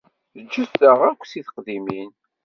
Ǧǧet-aɣ 0.43 0.99
akk 1.09 1.21
si 1.25 1.41
teqdimin. 1.47 2.09